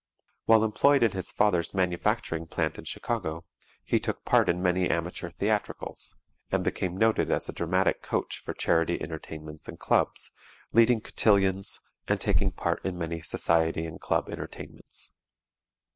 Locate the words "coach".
8.01-8.39